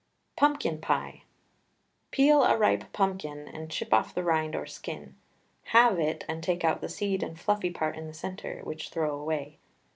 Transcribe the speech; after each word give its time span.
PUMPKIN 0.35 0.79
PIE. 0.81 1.21
Peel 2.09 2.43
a 2.43 2.57
ripe 2.57 2.91
pumpkin 2.91 3.47
and 3.47 3.69
chip 3.69 3.93
off 3.93 4.15
the 4.15 4.23
rind 4.23 4.55
or 4.55 4.65
skin, 4.65 5.15
halve 5.65 5.99
it, 5.99 6.25
and 6.27 6.41
take 6.41 6.63
out 6.63 6.81
the 6.81 6.89
seed 6.89 7.21
and 7.21 7.39
fluffy 7.39 7.69
part 7.69 7.95
in 7.95 8.07
the 8.07 8.13
centre, 8.15 8.61
which 8.63 8.89
throw 8.89 9.15
away. 9.15 9.59